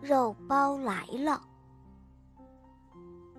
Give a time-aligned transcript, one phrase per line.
[0.00, 1.40] 肉包来了，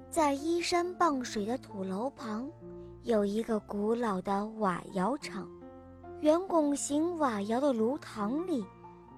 [0.10, 2.50] 在依山傍水的土楼旁，
[3.04, 5.48] 有一个古老的瓦窑厂。
[6.22, 8.66] 圆拱形瓦窑的炉膛里，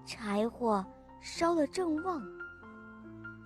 [0.05, 0.84] 柴火
[1.21, 2.21] 烧得正旺，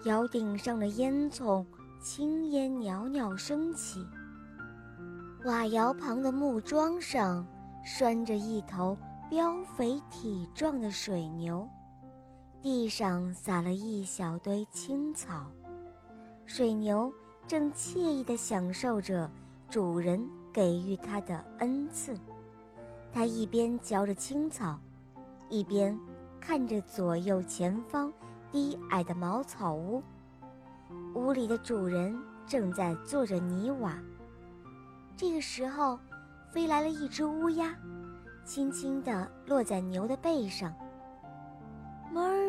[0.06, 1.64] 窑顶上的烟囱
[2.02, 4.04] 青烟袅袅升起。
[5.44, 7.46] 瓦窑旁的木桩上，
[7.84, 8.98] 拴着一头
[9.30, 11.68] 膘肥体壮的水牛。
[12.62, 15.48] 地上撒了一小堆青草，
[16.46, 17.12] 水牛
[17.48, 19.28] 正惬意地享受着
[19.68, 22.16] 主人给予它的恩赐。
[23.12, 24.80] 它一边嚼着青草，
[25.50, 26.00] 一边
[26.40, 28.14] 看着左右前方
[28.52, 30.04] 低矮的茅草屋。
[31.16, 33.98] 屋里的主人正在做着泥瓦。
[35.18, 35.98] 这个时候，
[36.52, 37.76] 飞来了一只乌鸦，
[38.46, 40.72] 轻轻地落在牛的背上。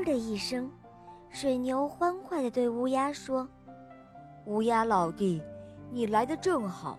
[0.04, 0.70] 的一声，
[1.28, 3.48] 水牛欢快地对乌鸦说
[4.46, 5.42] ：“乌鸦老弟，
[5.90, 6.98] 你来的正好，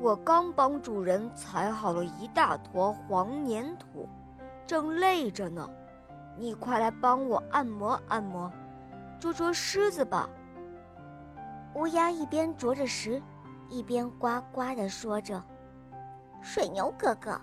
[0.00, 4.08] 我刚帮主人踩好了一大坨黄粘土，
[4.66, 5.68] 正累着呢。
[6.36, 8.50] 你快来帮我按摩按摩，
[9.18, 10.28] 捉捉虱子吧。”
[11.74, 13.22] 乌鸦一边啄着食，
[13.68, 15.42] 一边呱呱地说着
[16.42, 17.40] ：“水牛哥哥。”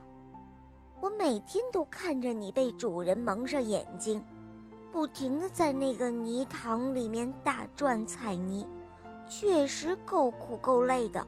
[1.00, 4.24] 我每天都看着你被主人蒙上眼睛，
[4.92, 8.66] 不停地在那个泥塘里面打转踩泥，
[9.28, 11.26] 确实够苦够累的。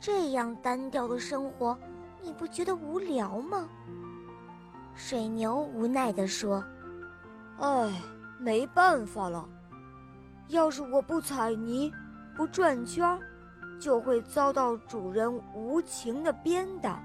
[0.00, 1.78] 这样单调的生活，
[2.22, 3.68] 你不觉得无聊吗？
[4.94, 6.64] 水牛无奈地说
[7.60, 7.92] ：“唉，
[8.38, 9.48] 没办法了。
[10.48, 11.92] 要是我不踩泥，
[12.36, 13.18] 不转圈，
[13.80, 17.02] 就会遭到主人无情的鞭打。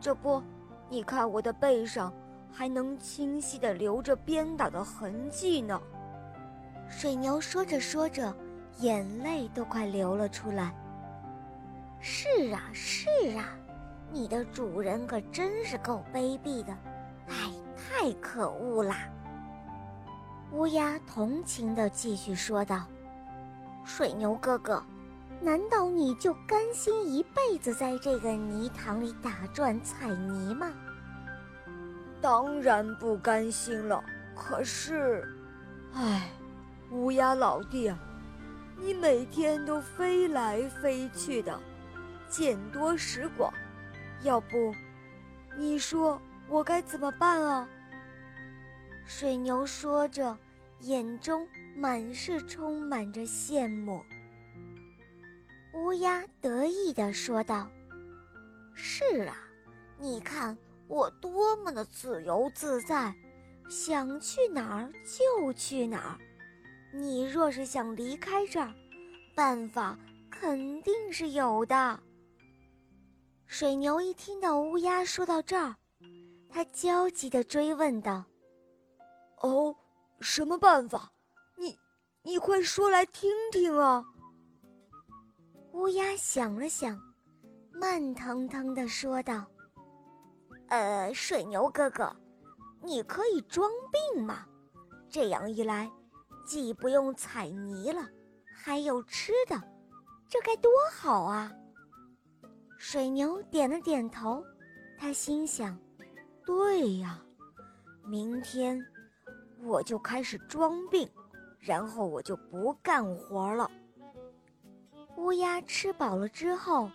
[0.00, 0.42] 这不。”
[0.90, 2.10] 你看我的背上，
[2.52, 5.80] 还能清晰地留着鞭打的痕迹呢。
[6.88, 8.34] 水牛说着说着，
[8.78, 10.74] 眼泪都快流了出来。
[12.00, 13.44] 是啊，是啊，
[14.10, 16.72] 你的主人可真是够卑鄙的，
[17.28, 18.96] 哎，太可恶啦！
[20.52, 22.86] 乌鸦同情地继续说道
[23.84, 24.82] ：“水牛哥哥。”
[25.40, 30.72] 难道你就甘心一辈子在这个泥塘里打转踩泥吗？
[32.20, 34.02] 当然不甘心了。
[34.34, 35.26] 可是，
[35.94, 36.30] 唉，
[36.90, 37.98] 乌鸦老弟啊，
[38.76, 41.58] 你每天都飞来飞去的，
[42.28, 43.52] 见多识广，
[44.22, 44.74] 要不，
[45.56, 47.68] 你说我该怎么办啊？
[49.04, 50.36] 水牛说着，
[50.80, 51.46] 眼中
[51.76, 54.02] 满是充满着羡慕。
[55.74, 57.68] 乌鸦得意地说道
[58.74, 59.34] ：“是啊，
[59.98, 60.56] 你看
[60.88, 63.14] 我多么的自由自在，
[63.68, 66.18] 想去哪儿就去哪儿。
[66.92, 68.72] 你若是想离开这儿，
[69.34, 69.98] 办法
[70.30, 72.00] 肯定是有的。”
[73.46, 75.74] 水牛一听到乌鸦说到这儿，
[76.48, 78.24] 他焦急地追问道
[79.40, 79.74] ：“哦，
[80.20, 81.12] 什么办法？
[81.56, 81.78] 你，
[82.22, 84.02] 你快说来听听啊！”
[85.72, 86.98] 乌鸦想了想，
[87.70, 89.46] 慢腾腾地说道
[90.68, 92.14] ：“呃，水牛哥哥，
[92.82, 94.46] 你可以装病吗？
[95.08, 95.90] 这样一来，
[96.46, 98.06] 既不用踩泥了，
[98.54, 99.58] 还有吃的，
[100.28, 101.50] 这该多好啊！”
[102.76, 104.44] 水牛点了点头，
[104.98, 105.78] 他心想
[106.44, 107.18] ：“对呀，
[108.04, 108.78] 明天
[109.62, 111.08] 我就开始装病，
[111.58, 113.70] 然后我就不干活了。”
[115.16, 116.90] 乌鸦吃饱了之后，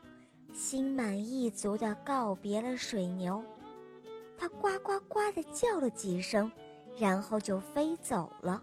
[0.53, 3.44] 心满意足地告别了水牛，
[4.44, 6.51] 它呱呱呱地叫了几声，
[6.98, 8.62] 然后就飞走了。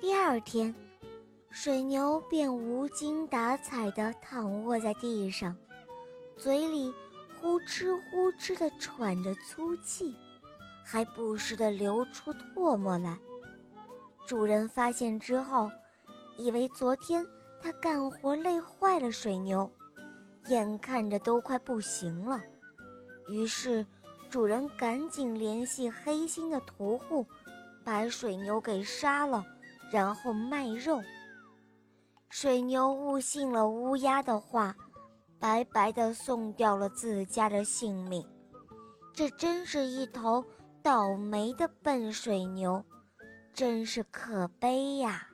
[0.00, 0.72] 第二天，
[1.50, 5.56] 水牛便无精打采地躺卧在地上，
[6.36, 6.94] 嘴里
[7.40, 10.14] 呼哧呼哧地喘着粗气，
[10.84, 13.18] 还不时地流出唾沫来。
[14.24, 15.68] 主人发现之后，
[16.36, 17.26] 以为昨天。
[17.60, 19.68] 他干活累坏了水牛，
[20.46, 22.40] 眼看着都快不行了，
[23.28, 23.84] 于是
[24.30, 27.26] 主人赶紧联系黑心的屠户，
[27.82, 29.44] 把水牛给杀了，
[29.90, 31.02] 然后卖肉。
[32.28, 34.76] 水牛误信了乌鸦的话，
[35.38, 38.26] 白白的送掉了自家的性命。
[39.14, 40.44] 这真是一头
[40.82, 42.84] 倒霉的笨水牛，
[43.54, 45.26] 真是可悲呀！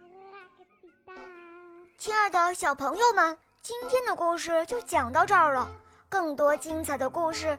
[1.98, 5.68] 亲爱的小朋友们，今天的故事就讲到这儿了。
[6.08, 7.58] 更多精彩的故事，